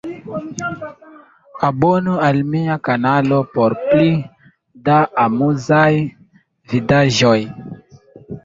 Abonu 1.69 2.11
al 2.27 2.37
mia 2.51 2.75
kanalo 2.85 3.39
por 3.53 3.71
pli 3.89 4.09
da 4.85 4.97
amuzaj 5.25 5.93
vidaĵoj 6.73 7.39